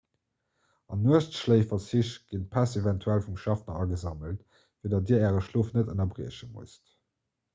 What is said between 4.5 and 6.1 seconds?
fir datt dir äre schlof net